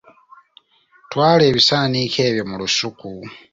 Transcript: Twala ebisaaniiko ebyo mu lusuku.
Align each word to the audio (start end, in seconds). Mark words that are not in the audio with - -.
Twala 1.11 1.43
ebisaaniiko 1.49 2.19
ebyo 2.29 2.43
mu 2.49 2.55
lusuku. 2.61 3.09